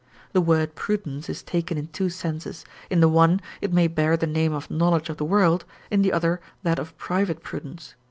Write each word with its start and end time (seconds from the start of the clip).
* 0.19 0.31
The 0.33 0.41
word 0.41 0.73
prudence 0.73 1.29
is 1.29 1.43
taken 1.43 1.77
in 1.77 1.89
two 1.89 2.09
senses: 2.09 2.65
in 2.89 3.01
the 3.01 3.07
one 3.07 3.39
it 3.61 3.71
may 3.71 3.85
bear 3.87 4.17
the 4.17 4.25
name 4.25 4.51
of 4.51 4.71
knowledge 4.71 5.09
of 5.09 5.17
the 5.17 5.25
world, 5.25 5.63
in 5.91 6.01
the 6.01 6.11
other 6.11 6.41
that 6.63 6.79
of 6.79 6.97
private 6.97 7.43
prudence. 7.43 7.93